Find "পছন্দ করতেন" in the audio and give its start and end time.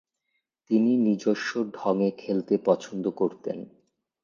2.65-3.57